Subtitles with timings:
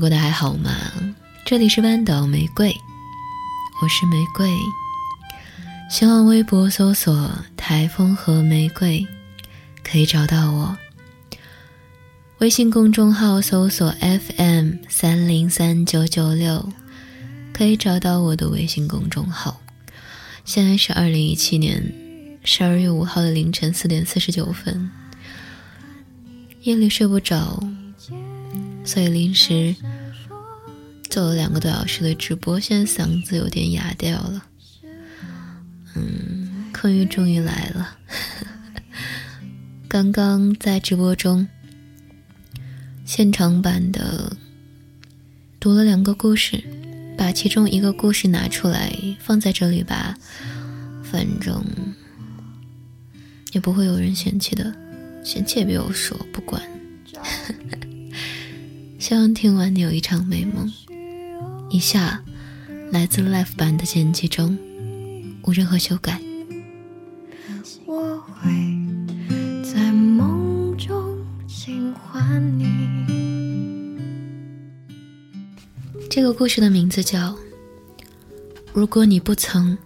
[0.00, 0.74] 过得还好吗？
[1.44, 2.74] 这里是半岛玫瑰，
[3.82, 4.50] 我是玫瑰。
[5.90, 9.06] 新浪微博搜索“台风和玫瑰”，
[9.84, 10.78] 可以找到我。
[12.38, 16.72] 微信公众号搜索 “FM 三零三九九六”，
[17.52, 19.60] 可以找到我的微信公众号。
[20.46, 21.92] 现在是二零一七年
[22.42, 24.90] 十二月五号的凌晨四点四十九分，
[26.62, 27.62] 夜里睡不着，
[28.84, 29.76] 所以临时
[31.10, 34.46] 做了两个多小时的直播，现在嗓子有点哑掉了。
[35.96, 37.98] 嗯，困欲终于来了。
[39.88, 41.46] 刚刚在直播中。
[43.04, 44.36] 现场版的
[45.58, 46.62] 读了两个故事，
[47.18, 50.16] 把其中一个故事拿出来放在这里吧，
[51.02, 51.60] 反正
[53.50, 54.72] 也不会有人嫌弃的，
[55.24, 56.62] 嫌弃也别我说，不管。
[59.00, 60.72] 希望听完你有一场美梦。
[61.70, 62.22] 以下
[62.90, 64.58] 来自 l i f e 版的剪辑中，
[65.44, 66.20] 无任何修改。
[67.86, 68.70] 我会。
[76.10, 77.30] 这个故事的名字叫
[78.72, 79.78] 《如果你不曾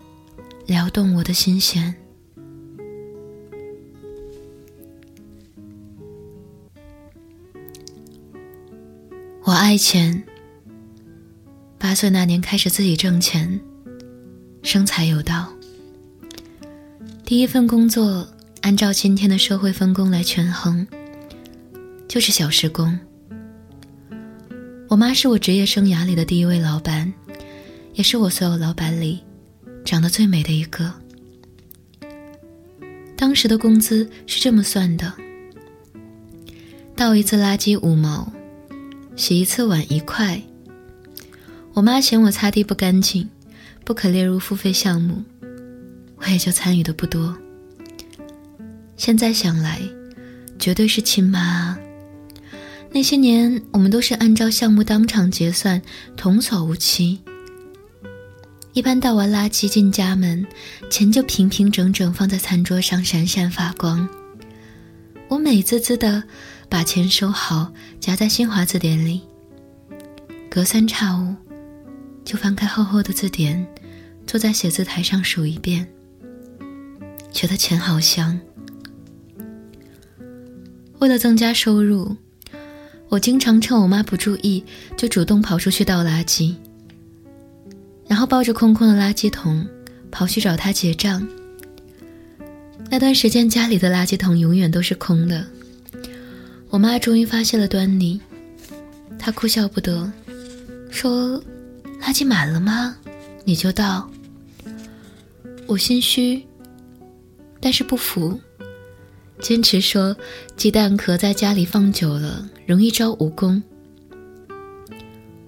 [0.67, 1.95] 撩动我的心弦》。
[9.43, 10.25] 我爱钱，
[11.85, 13.61] 八岁那年开始自己挣钱，
[14.63, 15.53] 生财有道。
[17.27, 18.27] 第一份工作
[18.63, 20.87] 按照今天的社会分工来权衡，
[22.09, 22.99] 就是小时工。
[24.89, 27.13] 我妈是我职业生涯里的第一位老板，
[27.93, 29.23] 也是我所有老板里
[29.85, 30.91] 长得最美的一个。
[33.15, 35.13] 当时的工资是这么算的：
[36.97, 38.33] 倒一次垃圾五毛，
[39.17, 40.41] 洗一次碗一块。
[41.75, 43.29] 我妈嫌我擦地不干净，
[43.85, 45.25] 不可列入付费项目，
[46.19, 47.37] 我也就参与的不多。
[48.97, 49.81] 现在想来，
[50.57, 51.79] 绝对是亲妈啊。
[52.93, 55.83] 那些年，我们都是按照项目当场结算，
[56.17, 57.21] 童叟无欺。
[58.73, 60.47] 一般倒完垃圾进家门，
[60.89, 64.09] 钱就平平整整放在餐桌上，闪闪发光。
[65.27, 66.23] 我美滋滋的
[66.69, 69.23] 把钱收好，夹在新华字典里。
[70.49, 71.35] 隔三差五，
[72.25, 73.67] 就翻开厚厚的字典，
[74.27, 75.87] 坐在写字台上数一遍。
[77.31, 78.39] 觉得钱好香。
[80.99, 82.17] 为了增加收入。
[83.11, 84.65] 我经常趁我妈不注意，
[84.97, 86.53] 就主动跑出去倒垃圾，
[88.09, 89.65] 然后抱着空空的垃圾桶
[90.11, 91.25] 跑去找她结账。
[92.91, 95.47] 那段时间家里的垃圾桶永远都是空的。
[96.71, 98.21] 我妈终于发现了端倪，
[99.17, 100.11] 她哭笑不得，
[100.91, 101.41] 说
[102.05, 102.95] ：“垃圾满了吗？
[103.47, 104.11] 你就倒。”
[105.67, 106.47] 我心虚，
[107.61, 108.39] 但是不服。
[109.41, 110.15] 坚持说，
[110.55, 113.63] 鸡蛋壳在家里放久了容易招蜈蚣。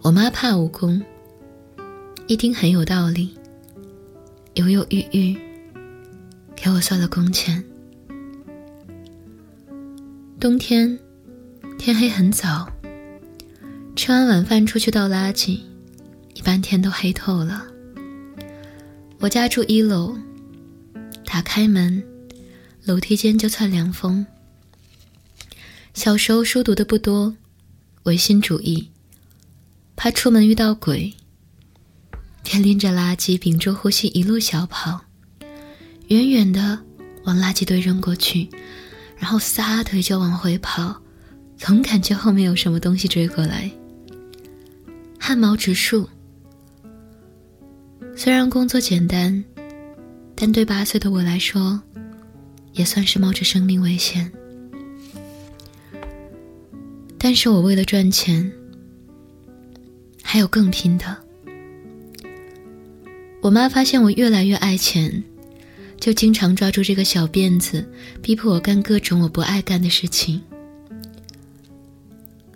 [0.01, 1.03] 我妈怕蜈蚣，
[2.27, 3.37] 一听很有道理，
[4.55, 5.39] 犹犹豫豫，
[6.57, 7.63] 给我算了工钱。
[10.41, 10.99] 冬天，
[11.79, 12.67] 天黑很早，
[13.95, 15.61] 吃完晚饭出去倒垃圾，
[16.47, 17.67] 半天都黑透了。
[19.19, 20.17] 我家住一楼，
[21.25, 22.01] 打开门。
[22.85, 24.25] 楼梯间就窜凉风。
[25.93, 27.35] 小时候书读的不多，
[28.05, 28.89] 唯心主义，
[29.97, 31.13] 怕出门遇到鬼，
[32.45, 35.01] 便拎着垃圾，屏住呼吸，一路小跑，
[36.07, 36.79] 远远的
[37.25, 38.49] 往垃圾堆扔过去，
[39.19, 41.03] 然后撒腿就往回跑，
[41.59, 43.69] 总感觉后面有什么东西追过来，
[45.19, 46.09] 汗毛直竖。
[48.17, 49.45] 虽然工作简单，
[50.35, 51.81] 但对八岁的我来说。
[52.73, 54.31] 也算是冒着生命危险，
[57.17, 58.53] 但是我为了赚钱，
[60.23, 61.17] 还有更拼的。
[63.41, 65.25] 我妈发现我越来越爱钱，
[65.99, 67.83] 就经常抓住这个小辫子，
[68.21, 70.43] 逼迫我干各种我不爱干的事情。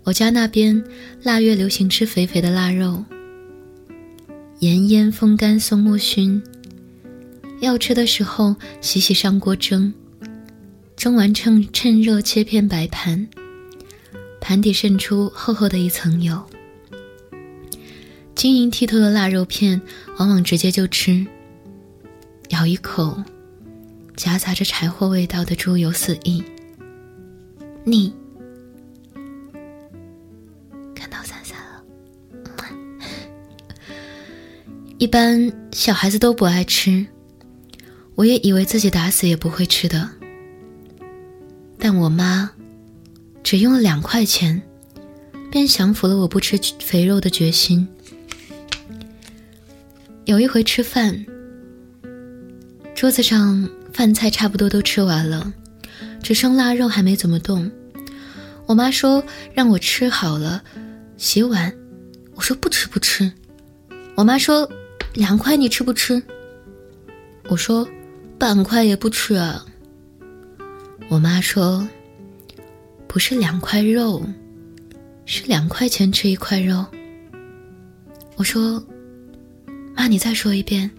[0.03, 0.83] 我家那边
[1.23, 3.03] 腊月流行吃肥肥的腊肉，
[4.61, 6.39] 盐腌风干松木熏，
[7.61, 9.91] 要吃的时候洗洗上锅蒸。
[10.95, 13.27] 蒸完趁趁热切片摆盘，
[14.39, 16.39] 盘底渗出厚厚的一层油。
[18.35, 19.81] 晶莹剔透的腊肉片，
[20.19, 21.25] 往往直接就吃。
[22.49, 23.17] 咬一口，
[24.15, 26.43] 夹杂着柴火味道的猪油四溢，
[27.83, 28.13] 腻。
[35.01, 37.03] 一般小孩子都不爱吃，
[38.13, 40.07] 我也以为自己打死也不会吃的。
[41.79, 42.51] 但我妈
[43.41, 44.61] 只用了两块钱，
[45.51, 47.87] 便降服了我不吃肥肉的决心。
[50.25, 51.25] 有一回吃饭，
[52.93, 55.51] 桌子上饭菜差不多都吃完了，
[56.21, 57.71] 只剩腊肉还没怎么动。
[58.67, 59.23] 我妈说
[59.55, 60.63] 让我吃好了，
[61.17, 61.75] 洗碗。
[62.35, 63.31] 我说不吃不吃。
[64.13, 64.69] 我妈说
[65.13, 66.21] 两块你吃不吃？
[67.49, 67.87] 我说
[68.39, 69.65] 半块也不吃啊。
[71.09, 71.85] 我妈说
[73.07, 74.23] 不是两块肉，
[75.25, 76.85] 是两块钱吃一块肉。
[78.37, 78.81] 我说
[79.93, 80.89] 妈你再说一遍。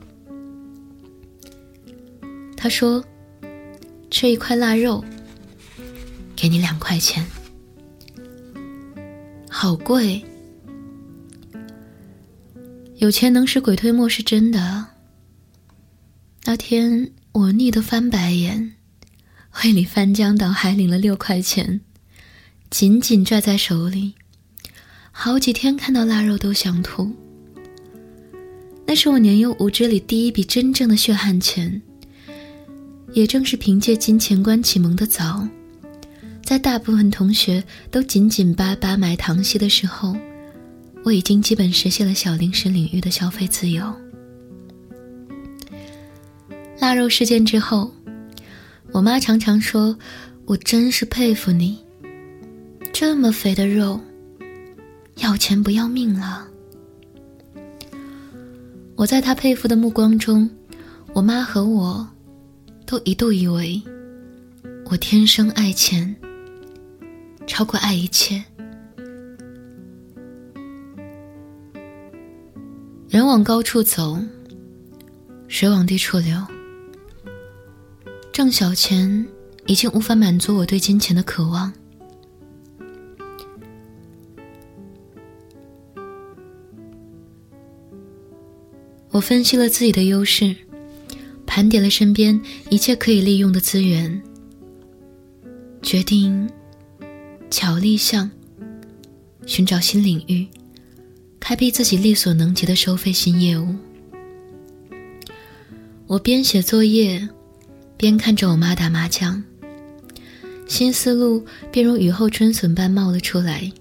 [2.57, 3.03] 她说
[4.11, 5.03] 吃一块腊肉，
[6.37, 7.25] 给你两块钱。
[9.49, 10.23] 好贵，
[13.03, 14.87] 有钱能使鬼推磨是真的。
[16.45, 18.75] 那天我腻得翻白眼，
[19.57, 21.81] 胃里翻江倒海，领了六块钱，
[22.71, 24.15] 紧紧拽在手里，
[25.11, 27.11] 好几天看到腊肉都想吐。
[28.87, 31.83] 那是我年幼无知里第一笔真正的血汗钱，
[33.15, 35.49] 也正是凭借金钱观启蒙的早。
[36.45, 40.17] 在大部分同学都紧紧巴巴买糖稀的时候，
[41.05, 43.85] 我已经基本实现了小零食领域的消费自由。
[46.79, 47.93] 腊肉事件之后，
[48.93, 49.97] 我妈常常说
[50.47, 51.79] ：“我真是佩服你，
[52.93, 54.01] 这么肥的肉，
[55.17, 56.47] 要钱不要命了。”
[58.95, 60.49] 我在她佩服的目光中，
[61.13, 62.09] 我妈和我
[62.87, 63.81] 都一度以为
[64.87, 66.15] 我天生爱钱。
[67.47, 68.43] 超过爱一切。
[73.13, 74.19] 人往高处走，
[75.47, 76.35] 水往低处流。
[78.33, 79.27] 挣小钱
[79.67, 81.71] 已经无法满足我对金钱的渴望。
[89.11, 90.57] 我分析了自己的优势，
[91.47, 94.23] 盘点了身边一切可以利用的资源，
[95.83, 96.49] 决定。
[97.51, 98.31] 巧立项，
[99.45, 100.49] 寻找新领域，
[101.43, 103.75] 开辟自己力所能及的收费新业务。
[106.07, 107.29] 我边写作业，
[107.97, 109.43] 边看着我妈打麻将，
[110.69, 113.73] 新思路便如雨后春笋般冒了出来。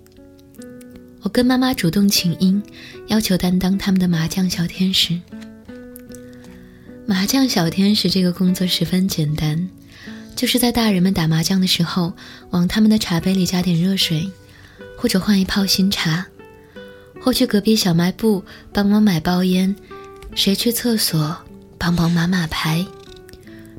[1.21, 2.59] 我跟妈妈主动请缨，
[3.05, 5.21] 要求担当他们的麻将小天使。
[7.05, 9.69] 麻将小天使这个工作十分简单。
[10.35, 12.13] 就是在大人们打麻将的时候，
[12.49, 14.27] 往他们的茶杯里加点热水，
[14.97, 16.25] 或者换一泡新茶，
[17.21, 19.75] 或去隔壁小卖部帮忙买包烟，
[20.33, 21.37] 谁去厕所
[21.77, 22.85] 帮忙码码牌，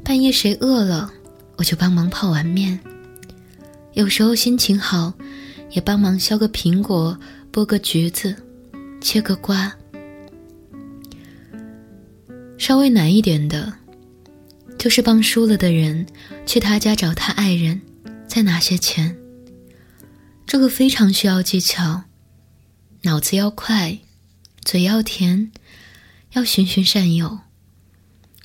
[0.04, 1.12] 半夜谁饿了，
[1.56, 2.78] 我就帮忙泡碗面。
[3.94, 5.12] 有时候心情好，
[5.70, 7.18] 也帮忙削个苹果，
[7.52, 8.34] 剥个橘子，
[9.00, 9.72] 切个瓜。
[12.56, 13.72] 稍微难一点的。
[14.78, 16.04] 就是帮输了的人
[16.44, 17.80] 去他家找他爱人，
[18.26, 19.16] 再拿些钱。
[20.44, 22.02] 这个非常需要技巧，
[23.04, 23.98] 脑子要快，
[24.64, 25.50] 嘴要甜，
[26.34, 27.40] 要循循善诱。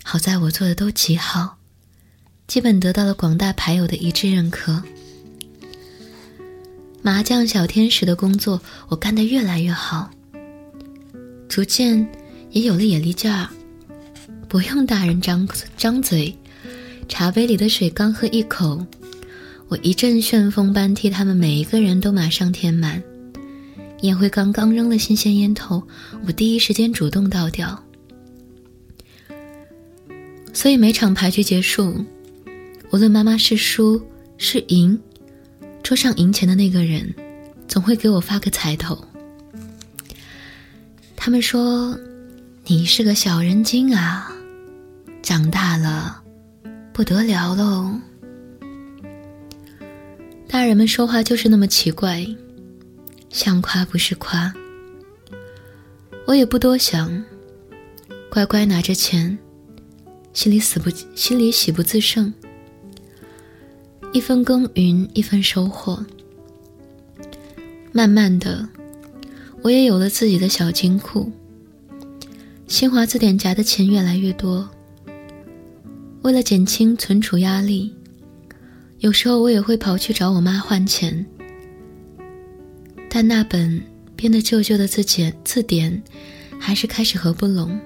[0.04, 1.58] 好在我做的都极好，
[2.48, 4.82] 基本得到了广大牌友的一致认可。
[7.04, 10.10] 麻将小天使的工作我干得越来越好，
[11.48, 12.08] 逐渐
[12.50, 13.48] 也有了眼力劲儿。
[14.50, 15.48] 不用大人张
[15.78, 16.36] 张嘴，
[17.08, 18.84] 茶杯里的水刚喝一口，
[19.68, 23.04] 我一阵旋风般替他们每一个人都马上填满。
[24.02, 25.82] 烟灰缸刚扔了新鲜烟头，
[26.26, 27.84] 我第一时间主动倒掉。
[30.54, 32.04] 所以每场牌局结束，
[32.92, 34.02] 无论妈妈是输
[34.38, 35.00] 是赢，
[35.84, 37.14] 桌上赢钱的那个人
[37.68, 38.98] 总会给我发个彩头。
[41.16, 41.98] 他们说
[42.66, 44.32] ：“你是个小人精啊。”
[45.22, 46.22] 长大了，
[46.94, 47.92] 不得了喽！
[50.48, 52.26] 大人们说话就是那么奇怪，
[53.38, 54.52] 想夸不是夸。
[56.26, 57.24] 我也不多想，
[58.32, 59.38] 乖乖拿着钱，
[60.34, 62.34] 心里死不心里喜不自胜。
[64.12, 66.04] 一分耕耘一分收获，
[67.92, 68.68] 慢慢的，
[69.62, 71.32] 我也有了自己的小金库。
[72.66, 74.68] 新华字典夹的钱越来越多。
[76.24, 77.94] 为了减轻存储压力，
[78.98, 81.24] 有时候我也会跑去找我妈换钱。
[83.10, 83.82] 但那本
[84.16, 86.02] 变得旧旧的字典字典，
[86.60, 87.80] 还是开始合不拢。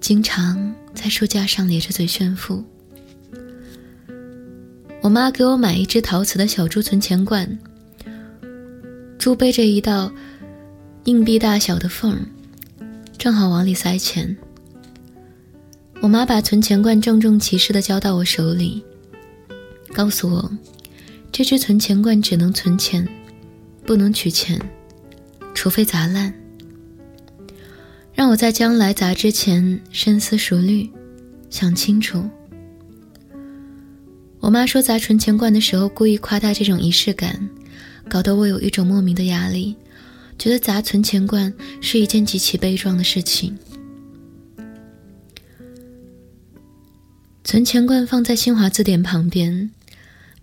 [0.00, 2.62] 经常在书架上咧着嘴炫富。
[5.00, 7.58] 我妈给我买一只陶瓷的小猪存钱罐，
[9.18, 10.10] 猪背着一道
[11.04, 12.18] 硬币大小的缝，
[13.16, 14.36] 正好往里塞钱。
[16.00, 18.82] 我妈把存钱罐郑重其事地交到我手里，
[19.94, 20.50] 告诉我，
[21.32, 23.06] 这只存钱罐只能存钱，
[23.84, 24.60] 不能取钱，
[25.54, 26.32] 除非砸烂。
[28.14, 30.88] 让我在将来砸之前深思熟虑，
[31.50, 32.28] 想清楚。
[34.40, 37.48] 我妈说砸存钱罐的时候故意夸大这种仪式感，
[38.08, 39.74] 搞得我有一种莫名的压力，
[40.38, 43.58] 觉得砸存钱罐是一件极其悲壮的事情。
[47.42, 49.70] 存钱罐放在新华字典旁边，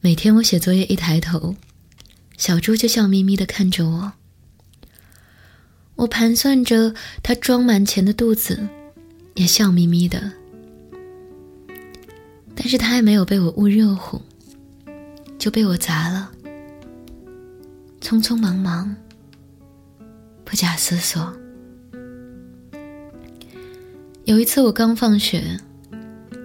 [0.02, 1.56] 每天我写作业一抬头，
[2.42, 4.14] 小猪就笑眯眯地看着我。
[5.94, 8.68] 我盘算着它装满钱的肚子，
[9.36, 10.32] 也笑眯眯的。
[12.56, 14.20] 但是它还没有被我焐热乎，
[15.38, 16.32] 就被我砸了。
[18.02, 18.96] 匆匆忙忙，
[20.44, 21.32] 不假思索。
[24.26, 25.60] 有一次我刚放学。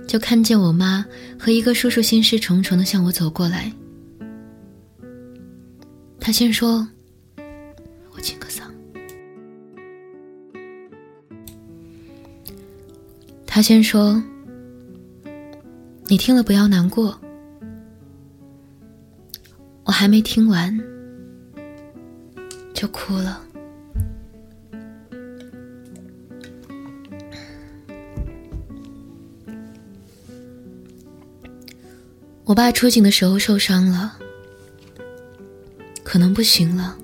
[0.06, 1.04] 就看见我妈
[1.36, 3.72] 和一个叔叔心事重重的向我走过来。
[6.26, 6.86] 他先说
[8.10, 8.62] ：“我清个嗓。”
[13.46, 14.20] 他先说
[16.10, 17.16] ：“你听了不要难过。”
[19.86, 20.76] 我还没听完，
[22.74, 23.40] 就哭了。
[32.44, 34.18] 我爸出警的时候受伤了，
[36.16, 36.96] 可能不行了。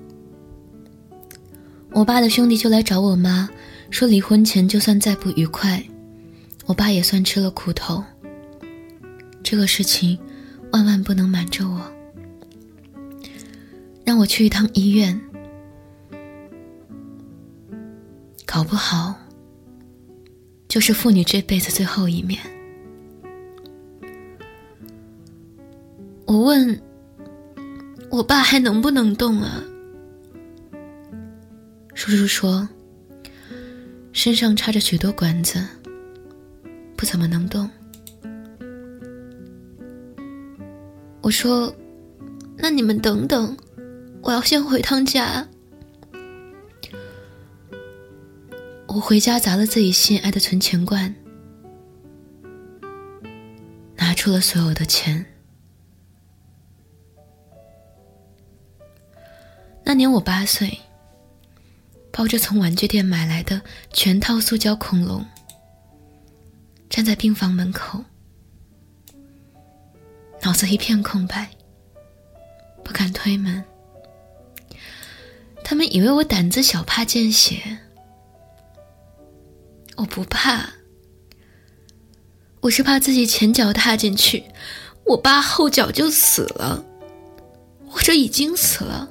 [1.91, 3.47] 我爸的兄弟就来找我妈，
[3.91, 5.83] 说离婚前就算再不愉快，
[6.65, 8.03] 我爸也算吃了苦头。
[9.43, 10.17] 这个事情
[10.71, 11.79] 万万不能瞒着我，
[14.03, 15.21] 让我去一趟医院，
[18.47, 19.13] 搞不好
[20.67, 22.39] 就是父女这辈子最后一面。
[26.25, 26.81] 我问
[28.13, 29.63] ：“我爸还能不能动啊？”
[31.95, 32.69] 叔叔说
[34.13, 35.67] ：“身上插着许多管子，
[36.95, 37.67] 不怎么能动。”
[41.21, 41.75] 我说
[42.55, 43.57] ：“那你们等等，
[44.21, 45.47] 我要先回趟家。”
[48.85, 51.15] 我回家砸了自己心爱的存钱罐，
[53.95, 55.25] 拿出了所有的钱。
[59.93, 60.75] 那年我八岁，
[62.11, 65.23] 抱着从玩具店买来的全套塑胶恐龙，
[66.89, 68.03] 站在病房门口，
[70.41, 71.47] 脑子一片空白，
[72.83, 73.63] 不敢推门。
[75.63, 77.77] 他们以为我胆子小，怕见血。
[79.95, 80.67] 我不怕，
[82.61, 84.43] 我是怕自己前脚踏进去，
[85.05, 86.83] 我爸后脚就死了，
[87.87, 89.07] 或者已经死了。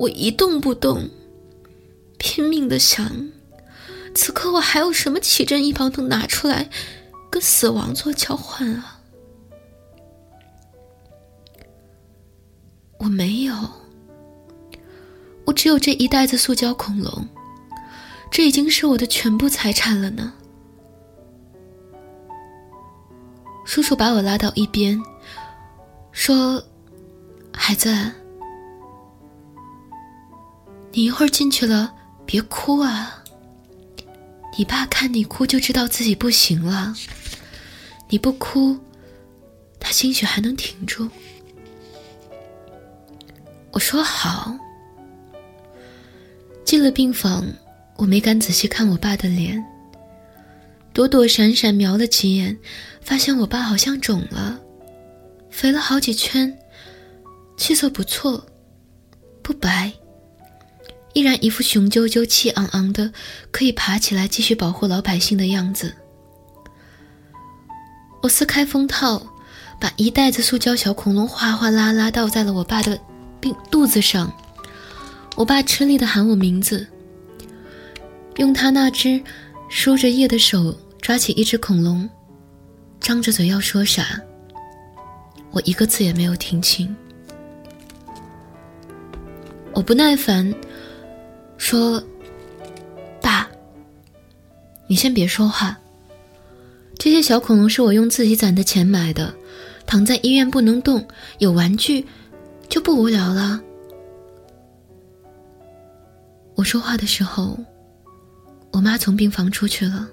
[0.00, 1.10] 我一动不动，
[2.16, 3.30] 拼命的想，
[4.14, 6.70] 此刻我还有什么奇珍异宝能拿出来
[7.28, 8.98] 跟死亡做交换啊？
[12.96, 13.54] 我没有，
[15.44, 17.28] 我只有这一袋子塑胶恐龙，
[18.30, 20.32] 这已经是我的全部财产了呢。
[23.66, 24.98] 叔叔把我拉到一边，
[26.10, 26.64] 说
[27.52, 27.94] ：“孩子。”
[30.92, 31.94] 你一会儿进去了，
[32.26, 33.22] 别哭啊！
[34.58, 36.94] 你爸看你哭就知道自己不行了。
[38.08, 38.76] 你不哭，
[39.78, 41.08] 他兴许还能挺住。
[43.70, 44.58] 我说好。
[46.64, 47.46] 进了病房，
[47.96, 49.64] 我没敢仔细看我爸的脸，
[50.92, 52.58] 躲躲闪闪瞄了几眼，
[53.00, 54.58] 发现我爸好像肿了，
[55.50, 56.56] 肥了好几圈，
[57.56, 58.44] 气色不错，
[59.42, 59.92] 不白。
[61.12, 63.12] 依然一副雄赳赳、气昂昂的，
[63.50, 65.92] 可以爬起来继续保护老百姓的样子。
[68.22, 69.20] 我撕开封套，
[69.80, 72.98] 把一袋子塑胶小恐龙哗哗啦啦倒在了我爸的
[73.40, 74.32] 病肚子上。
[75.36, 76.86] 我爸吃力的喊我名字，
[78.36, 79.20] 用他那只
[79.68, 82.08] 梳着叶的手抓起一只恐龙，
[83.00, 84.20] 张着嘴要说啥，
[85.50, 86.94] 我一个字也没有听清。
[89.72, 90.54] 我不耐烦。
[91.60, 92.02] 说
[93.20, 93.46] ：“爸，
[94.86, 95.78] 你先别说话。
[96.98, 99.32] 这些小恐龙是我用自己攒的钱买的，
[99.86, 101.06] 躺在医院不能动，
[101.38, 102.04] 有玩具
[102.70, 103.60] 就不无聊了。
[106.54, 107.58] 我说话的时候，
[108.72, 110.08] 我妈从病房出去了。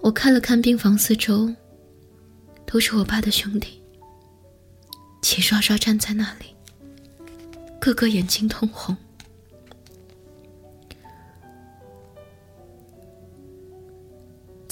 [0.00, 1.52] 我看了看病房四周，
[2.64, 3.82] 都是我爸的兄弟，
[5.20, 6.54] 齐刷刷站在那里，
[7.80, 8.96] 个个眼睛通红。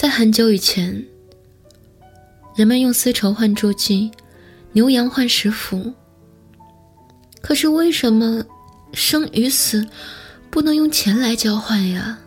[0.00, 1.04] 在很久以前，
[2.56, 4.10] 人们用丝绸换铸鸡，
[4.72, 5.92] 牛羊换食服。
[7.42, 8.42] 可是为什么？
[8.94, 9.86] 生与死，
[10.48, 12.18] 不能用钱来交换呀！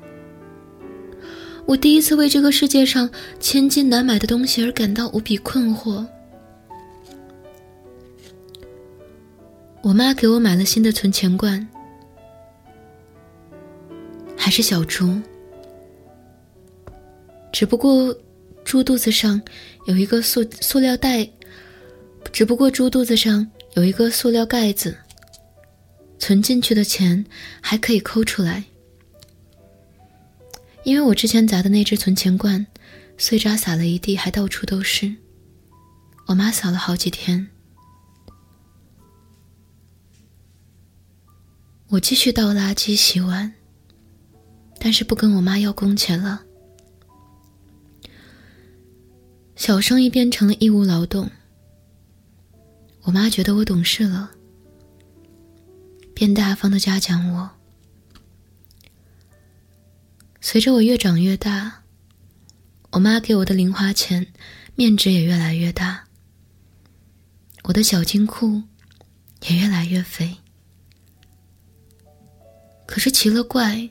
[1.65, 6.05] 我第一次为这个世界上千金难买的东西而感到无比困惑。
[9.81, 11.67] 我妈给我买了新的存钱罐，
[14.37, 15.19] 还是小猪，
[17.53, 18.13] 只不过
[18.65, 19.39] 猪肚子上
[19.85, 21.29] 有一个塑塑料袋，
[22.31, 24.97] 只不过猪肚子上有一个塑料盖子。
[26.17, 27.25] 存进去的钱
[27.61, 28.63] 还可以抠出来，
[30.83, 32.65] 因为我之前砸的那只存钱罐，
[33.17, 35.13] 碎渣撒了一地，还到处都是。
[36.27, 37.49] 我妈扫了好几天。
[41.89, 43.53] 我继续倒垃圾、洗碗，
[44.79, 46.41] 但是不跟我妈要工钱了。
[49.55, 51.29] 小生意变成了义务劳动。
[53.03, 54.31] 我妈觉得我懂事了。
[56.13, 57.49] 便大方的嘉奖我。
[60.41, 61.83] 随着我越长越大，
[62.91, 64.25] 我妈给我的零花钱
[64.75, 66.03] 面值也越来越大，
[67.63, 68.61] 我的小金库
[69.47, 70.35] 也越来越肥。
[72.85, 73.89] 可是奇了怪，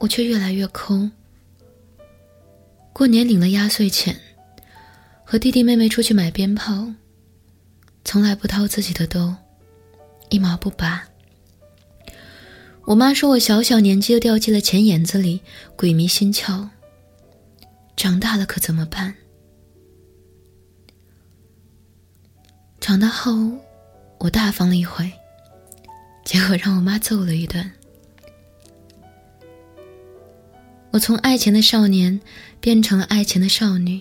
[0.00, 1.08] 我却越来越抠。
[3.00, 4.14] 过年领了压岁钱，
[5.24, 6.86] 和弟弟妹妹出去买鞭炮，
[8.04, 9.34] 从来不掏自己的兜。
[10.28, 11.08] 一毛不拔。
[12.84, 15.40] 我妈说我小小年纪就掉进了钱眼子里，
[15.76, 16.68] 鬼迷心窍。
[17.96, 19.14] 长大了可怎么办？
[22.82, 23.32] 长大后，
[24.18, 25.10] 我大方了一回，
[26.22, 27.72] 结果让我妈揍了一顿。
[30.92, 32.20] 我从爱钱的少年
[32.60, 34.00] 变成了爱钱的少女。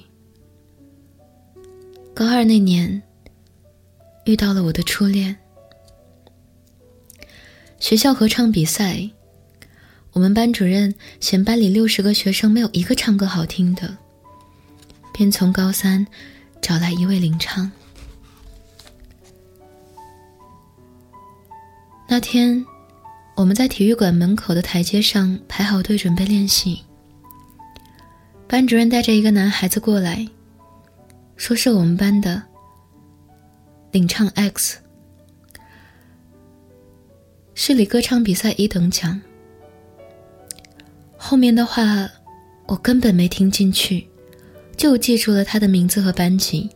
[2.16, 3.02] 高二那年，
[4.26, 5.38] 遇到了我的初恋。
[7.80, 9.10] 学校合唱比赛，
[10.12, 13.96] 我们班主任嫌班里六十个学生没有一个唱歌好听的，
[15.14, 16.06] 便从高三
[16.60, 17.72] 找来一位领唱。
[22.08, 22.66] 那天，
[23.40, 26.82] 我们在体育馆门口的台阶上排好队准备练习。
[28.50, 30.28] 班主任带着一个男孩子过来，
[31.38, 32.44] 说是我们班的
[33.92, 34.80] 领唱 X。
[37.56, 39.22] 市里歌唱比赛一等奖。
[41.16, 42.10] 后面的话，
[42.68, 44.06] 我根本没听进去，
[44.76, 46.70] 就记住了他的名字和班级。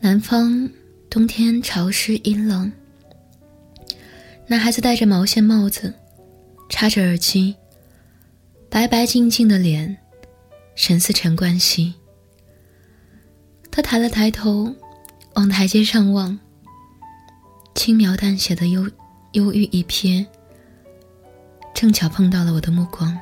[0.00, 0.66] 南方
[1.10, 2.72] 冬天潮湿阴冷，
[4.46, 5.92] 男孩子戴着毛线帽子，
[6.68, 7.54] 插着耳机，
[8.68, 9.96] 白白净净的脸，
[10.74, 11.94] 神似陈冠希。
[13.70, 14.74] 他抬了抬头，
[15.34, 16.38] 往台阶上望，
[17.74, 18.88] 轻描淡写的忧。
[19.32, 20.24] 忧郁一瞥，
[21.74, 23.18] 正巧碰到了我的目光。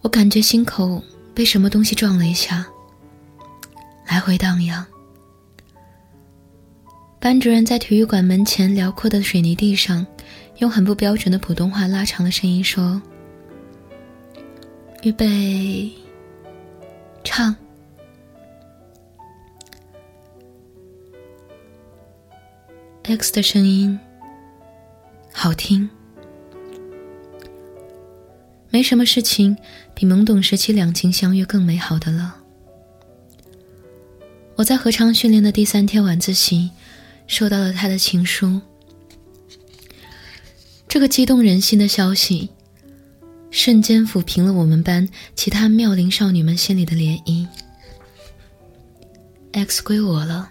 [0.00, 1.00] 我感觉心口
[1.32, 2.66] 被什么东西撞了一下，
[4.08, 4.84] 来回荡漾。
[7.26, 10.06] 班主任在体育馆门前辽阔的水泥地上，
[10.58, 13.02] 用很不标准的普通话拉长了声音说
[15.02, 15.90] ：“预备，
[17.24, 17.52] 唱。”
[23.02, 23.98] X 的声音
[25.32, 25.90] 好听，
[28.70, 29.56] 没什么事情
[29.96, 32.36] 比懵懂时期两情相悦更美好的了。
[34.54, 36.70] 我在合唱训练的第三天晚自习，
[37.26, 38.60] 收到了他的情书。
[40.88, 42.48] 这个激动人心的消息，
[43.50, 47.46] 瞬间抚平了我们班其他妙龄少女们心里的涟漪。
[49.52, 50.50] X 归我了。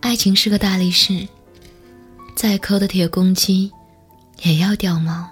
[0.00, 1.26] 爱情是个大力士，
[2.36, 3.72] 再抠的铁公鸡
[4.42, 5.30] 也要掉毛。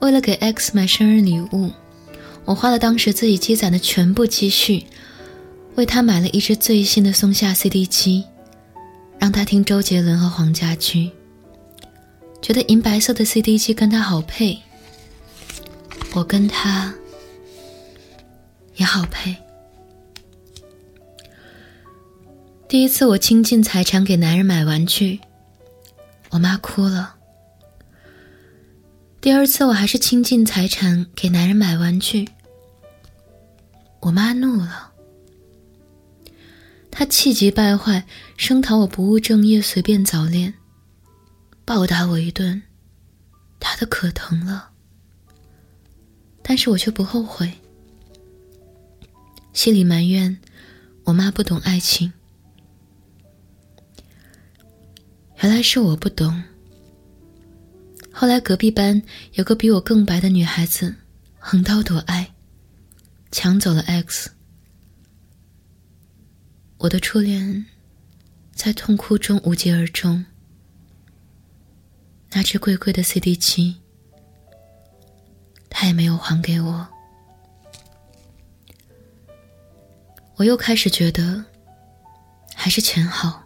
[0.00, 1.72] 为了给 X 买生日礼物，
[2.44, 4.86] 我花了当时自己积攒的全部积蓄，
[5.76, 8.24] 为他买了一只最新的松下 CD 机，
[9.18, 11.10] 让他听周杰伦和黄家驹。
[12.42, 14.58] 觉得银白色的 CD 机跟他好配，
[16.14, 16.92] 我跟他
[18.76, 19.36] 也好配。
[22.68, 25.20] 第一次我倾尽财产给男人买玩具，
[26.30, 27.16] 我妈哭了。
[29.20, 32.28] 第二次我还是倾尽财产给男人买玩具，
[34.00, 34.89] 我妈怒了。
[36.90, 40.52] 他气急败坏，声讨我不务正业、随便早恋。
[41.64, 42.62] 暴打我一顿，
[43.58, 44.70] 打的可疼了。
[46.42, 47.52] 但是我却不后悔，
[49.52, 50.36] 心里埋怨
[51.04, 52.12] 我妈不懂爱情。
[55.42, 56.42] 原来是我不懂。
[58.12, 59.00] 后来隔壁班
[59.34, 60.94] 有个比我更白的女孩子，
[61.38, 62.34] 横刀夺爱，
[63.30, 64.30] 抢走了 X。
[66.82, 67.66] 我的初恋，
[68.54, 70.24] 在痛哭中无疾而终。
[72.30, 73.76] 那只贵贵的 CD 机，
[75.68, 76.88] 他也没有还给我。
[80.36, 81.44] 我又开始觉得，
[82.54, 83.44] 还是钱好。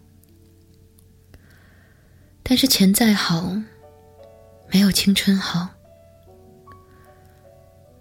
[2.44, 3.60] 但是钱再好，
[4.68, 5.70] 没有青春好。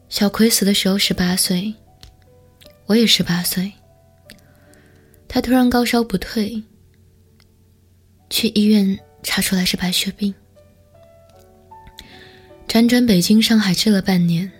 [0.10, 1.74] 小葵死的时候十八岁，
[2.86, 3.74] 我也十八岁。
[5.34, 6.62] 他突然高烧不退，
[8.30, 10.32] 去医院查出来是白血病。
[12.68, 14.52] 辗转北京、上海治了半年，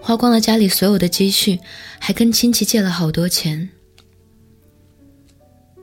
[0.00, 1.56] 花光了家里所有的积蓄，
[2.00, 3.68] 还跟亲戚借了好多钱。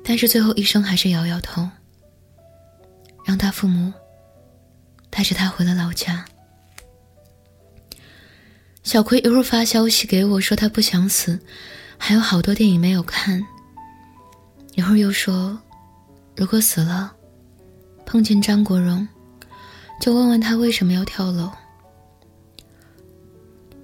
[0.04, 1.69] 但是最后医生还是摇摇头，
[3.23, 3.93] 让他父母
[5.10, 6.26] 带着他回了老家。
[8.84, 11.39] 小葵一会儿发消息给我说他不想死，
[11.97, 13.47] 还有好多电影没有看。
[14.78, 15.60] 一会儿又说，
[16.36, 17.12] 如果死了，
[18.06, 19.06] 碰见张国荣。
[20.00, 21.52] 就问问他为什么要跳楼。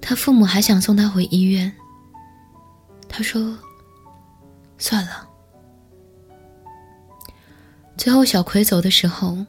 [0.00, 1.70] 他父母还想送他回医院。
[3.08, 3.58] 他说
[4.78, 5.28] ：“算了。”
[7.98, 9.44] 最后，小葵走的时候，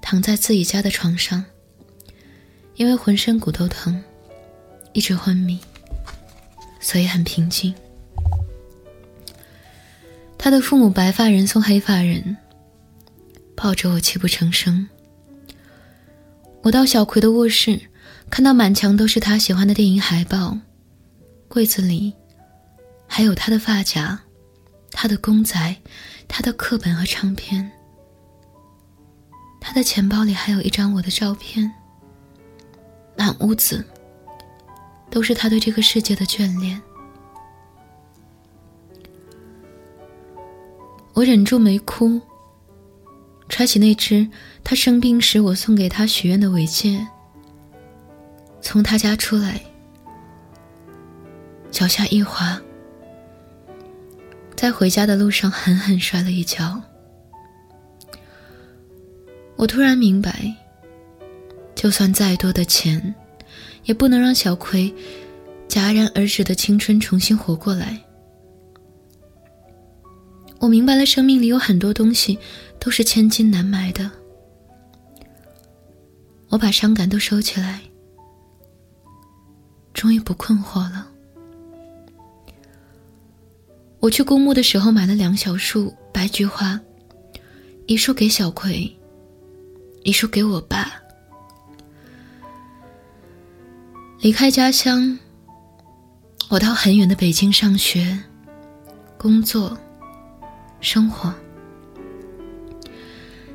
[0.00, 1.44] 躺在自己家的床上，
[2.76, 4.00] 因为浑身骨头疼，
[4.92, 5.58] 一直昏迷，
[6.78, 7.74] 所以很平静。
[10.42, 12.34] 他的父母白发人送黑发人，
[13.54, 14.88] 抱着我泣不成声。
[16.62, 17.78] 我到小葵的卧室，
[18.30, 20.56] 看到满墙都是他喜欢的电影海报，
[21.46, 22.14] 柜子里
[23.06, 24.18] 还有他的发夹、
[24.90, 25.76] 他的公仔、
[26.26, 27.70] 他的课本和唱片。
[29.60, 31.70] 他的钱包里还有一张我的照片。
[33.14, 33.84] 满屋子
[35.10, 36.80] 都是他对这个世界的眷恋。
[41.12, 42.20] 我忍住没哭。
[43.48, 44.26] 揣起那只
[44.62, 47.04] 他生病时我送给他许愿的尾戒，
[48.60, 49.60] 从他家出来，
[51.70, 52.60] 脚下一滑，
[54.54, 56.80] 在回家的路上狠狠摔了一跤。
[59.56, 60.54] 我突然明白，
[61.74, 63.12] 就算再多的钱，
[63.82, 64.94] 也不能让小葵
[65.68, 68.00] 戛然而止的青春重新活过来。
[70.60, 72.38] 我明白了，生命里有很多东西。
[72.80, 74.10] 都是千金难买的。
[76.48, 77.82] 我把伤感都收起来，
[79.92, 81.06] 终于不困惑了。
[84.00, 86.80] 我去公墓的时候买了两小束白菊花，
[87.86, 88.90] 一束给小葵，
[90.02, 90.90] 一束给我爸。
[94.20, 95.18] 离开家乡，
[96.48, 98.18] 我到很远的北京上学、
[99.18, 99.78] 工作、
[100.80, 101.34] 生活。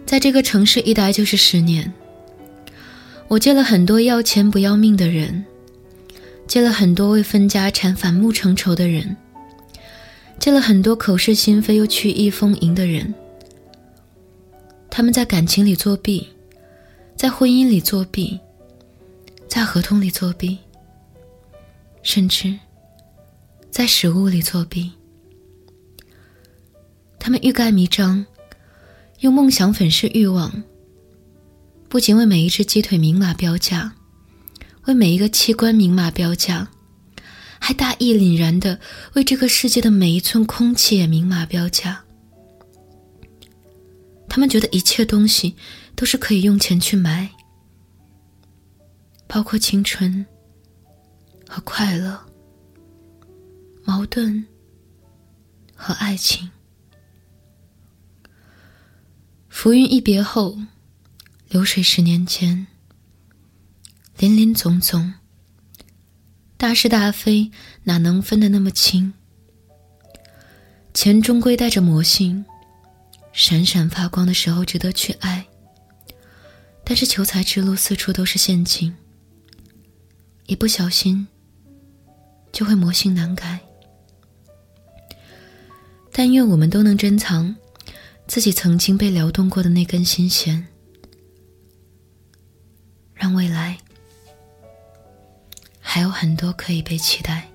[0.05, 1.91] 在这个城市一待就是十年，
[3.27, 5.43] 我见了很多要钱不要命的人，
[6.47, 9.17] 见了很多为分家产反目成仇的人，
[10.39, 13.13] 见了很多口是心非又曲意逢迎的人。
[14.91, 16.27] 他们在感情里作弊，
[17.15, 18.39] 在婚姻里作弊，
[19.47, 20.59] 在合同里作弊，
[22.03, 22.57] 甚至
[23.71, 24.91] 在食物里作弊。
[27.25, 28.23] 他们欲盖弥彰。
[29.21, 30.63] 用梦想粉饰欲望，
[31.89, 33.91] 不仅为每一只鸡腿明码标价，
[34.83, 36.69] 为每一个器官明码标价，
[37.57, 38.79] 还大义凛然的
[39.13, 41.99] 为这个世界的每一寸空气也明码标价。
[44.29, 45.55] 他们觉得一切东西
[45.95, 47.27] 都是可以用钱去买，
[49.25, 50.23] 包括青春
[51.49, 52.23] 和快乐、
[53.83, 54.45] 矛盾
[55.73, 56.47] 和爱情。
[59.57, 60.59] 浮云一别后，
[61.47, 62.67] 流水十年间，
[64.17, 65.13] 林林总总，
[66.57, 67.49] 大是大非
[67.83, 69.13] 哪能分得那么清？
[70.93, 72.43] 钱终归带着魔性，
[73.31, 75.47] 闪闪发光的时候值得去爱。
[76.83, 78.93] 但是求财之路四处都是陷阱，
[80.47, 81.25] 一不小心
[82.51, 83.57] 就会魔性难改。
[86.11, 87.55] 但愿我们都能珍藏
[88.27, 90.67] 自己曾经被撩动过的那根心弦。
[93.15, 93.77] 让未来
[95.79, 97.54] 还有很多可以被期待。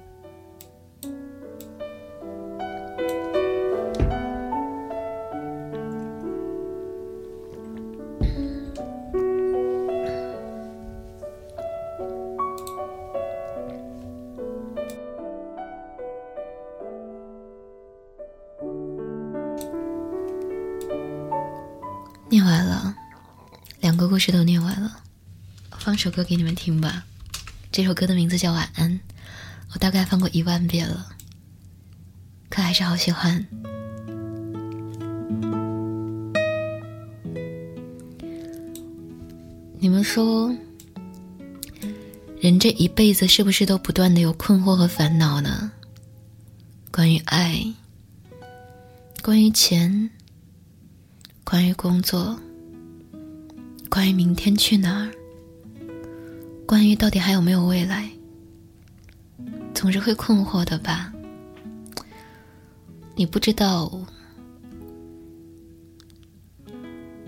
[26.00, 27.04] 首歌给你们听吧，
[27.70, 28.90] 这首歌的名字叫《晚安》，
[29.74, 31.08] 我大概放过一万遍了，
[32.48, 33.46] 可还是好喜欢。
[39.78, 40.50] 你们说，
[42.40, 45.70] 人这一辈子是不是都不断的有困惑和烦恼呢？
[46.90, 47.62] 关于爱，
[49.22, 50.08] 关于钱，
[51.44, 52.40] 关于工作，
[53.90, 55.19] 关于明天去哪儿？
[56.70, 58.08] 关于到底还有没有未来，
[59.74, 61.12] 总是会困惑的吧？
[63.16, 63.90] 你不知道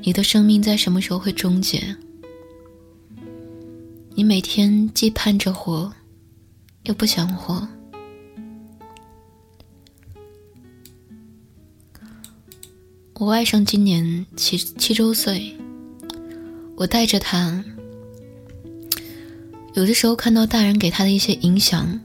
[0.01, 1.97] 你的生命在什么时候会终结？
[4.15, 5.93] 你每天既盼着活，
[6.85, 7.67] 又不想活。
[13.15, 15.59] 我外甥今年七七周岁，
[16.77, 17.65] 我带着他。
[19.75, 21.99] 有的时候看到大人给他的一些影响，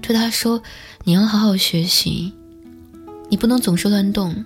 [0.00, 0.62] 对他说
[1.04, 2.32] ：“你要好好学习，
[3.28, 4.44] 你不能总是乱动。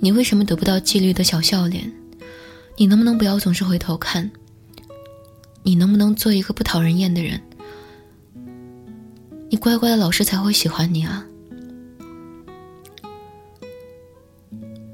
[0.00, 1.92] 你为什么得不到纪律的小笑脸？
[2.76, 4.28] 你能不能不要总是回头看？
[5.62, 7.40] 你能不能做一个不讨人厌的人？
[9.50, 11.24] 你乖乖的老师才会喜欢你啊！”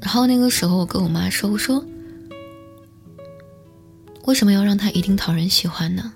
[0.03, 1.83] 然后那个时候，我跟我妈说：“我说。”
[4.27, 6.13] 为什么要让他一定讨人喜欢呢？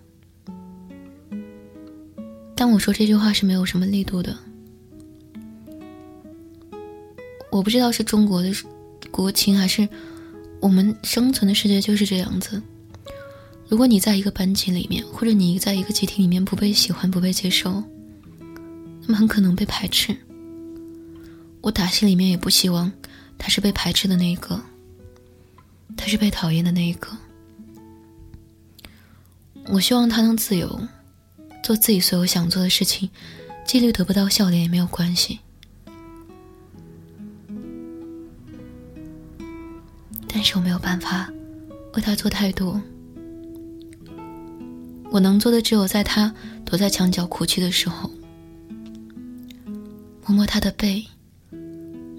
[2.54, 4.36] 但我说这句话是没有什么力度的。
[7.50, 8.50] 我不知道是中国的
[9.10, 9.86] 国情，还是
[10.60, 12.60] 我们生存的世界就是这样子。
[13.68, 17.82] 如果你在一个班级里面，或者你在一个集体里面不被喜欢、不被接受，
[19.02, 20.16] 那么很可能被排斥。
[21.60, 22.90] 我打心里面也不希望
[23.36, 24.58] 他是被排斥的那一个，
[25.94, 27.08] 他是被讨厌的那一个。
[29.70, 30.80] 我希望他能自由，
[31.62, 33.10] 做自己所有想做的事情，
[33.66, 35.38] 纪律得不到笑脸也没有关系。
[40.26, 41.30] 但是我没有办法
[41.94, 42.80] 为他做太多，
[45.10, 48.10] 我能做的只有在他躲在墙角哭泣的时候，
[50.24, 51.04] 摸摸他的背，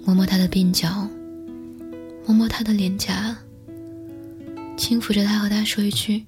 [0.04, 1.08] 摸摸他的鬓角，
[2.26, 3.36] 摸摸他的脸颊，
[4.76, 6.24] 轻抚着他，和他说一句。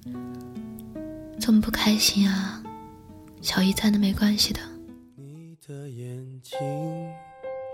[1.45, 2.63] 这么不开心啊？
[3.41, 4.61] 小姨在呢没关系的。
[5.17, 6.57] 你的眼睛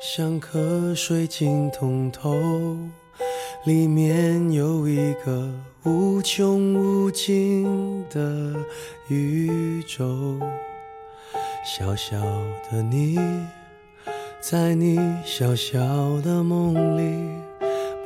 [0.02, 2.34] 像颗水晶通透，
[3.66, 5.54] 里面有一个
[5.84, 8.56] 无穷无尽的
[9.08, 10.40] 宇宙。
[11.64, 12.20] 小小
[12.72, 13.20] 的你，
[14.42, 15.80] 在你小小
[16.22, 17.39] 的梦里。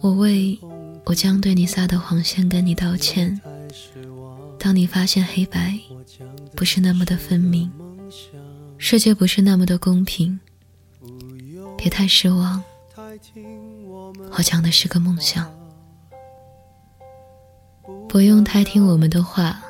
[0.00, 0.58] 我为
[1.04, 3.40] 我将对你撒的谎先跟你道歉。
[4.58, 5.78] 当你发现黑白
[6.56, 7.70] 不是那么的分明，
[8.78, 10.38] 世界不是那么的公平，
[11.76, 12.62] 别太失望。
[14.36, 15.52] 我讲的是个梦想，
[18.08, 19.62] 不用太听我们的话，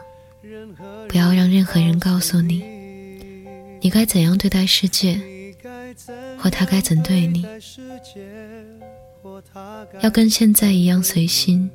[1.09, 2.63] 不要让任何人告诉你，
[3.81, 5.21] 你该怎样对待世界，
[6.43, 7.47] 或他该怎对你。
[10.01, 11.71] 要跟现在一样随心，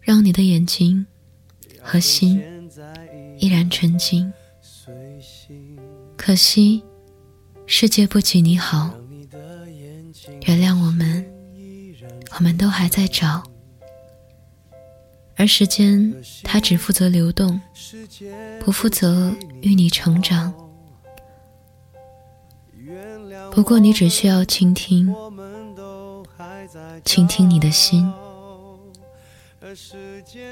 [0.00, 1.06] 让你的眼睛
[1.80, 2.42] 和心
[3.38, 4.32] 依然纯净。
[6.16, 6.82] 可惜，
[7.66, 8.92] 世界不及你好。
[10.42, 11.24] 原谅我们，
[12.36, 13.44] 我们都还在找。
[15.36, 17.60] 而时间，它只负责流动，
[18.58, 19.32] 不负责
[19.62, 20.52] 与你成长。
[23.56, 25.10] 不过，你只需要倾听，
[27.06, 28.12] 倾听你的心。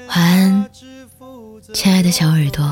[0.07, 0.67] 晚安，
[1.71, 2.65] 亲爱的小耳朵。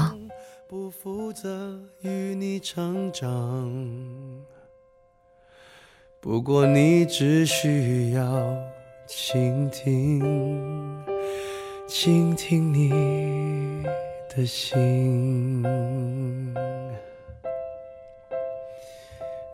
[0.67, 3.71] 不负责与你成长，
[6.19, 8.57] 不过你只需要
[9.07, 10.19] 倾听，
[11.87, 12.89] 倾听你
[14.35, 15.63] 的心。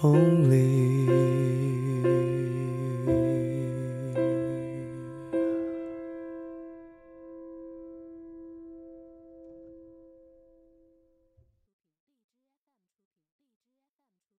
[0.00, 1.89] 风里。